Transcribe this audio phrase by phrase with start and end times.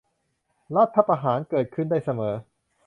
[0.75, 2.33] รัฐประหารเกิดขึ้นได้เสมอ